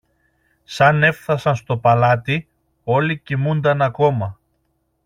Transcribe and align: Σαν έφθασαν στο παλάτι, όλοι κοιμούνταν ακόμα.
Σαν 0.63 1.03
έφθασαν 1.03 1.55
στο 1.55 1.77
παλάτι, 1.77 2.47
όλοι 2.83 3.19
κοιμούνταν 3.19 3.81
ακόμα. 3.81 4.39